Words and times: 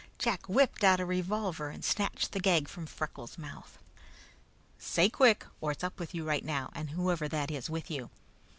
Jack 0.17 0.49
whipped 0.49 0.83
out 0.83 0.99
a 0.99 1.05
revolver 1.05 1.69
and 1.69 1.85
snatched 1.85 2.31
the 2.31 2.39
gag 2.39 2.67
from 2.67 2.87
Freckles' 2.87 3.37
mouth. 3.37 3.77
"Say 4.79 5.09
quick, 5.11 5.45
or 5.59 5.71
it's 5.73 5.83
up 5.83 5.99
with 5.99 6.15
you 6.15 6.23
right 6.25 6.43
now, 6.43 6.71
and 6.73 6.89
whoever 6.89 7.27
that 7.27 7.51
is 7.51 7.69
with 7.69 7.91
you!" 7.91 8.09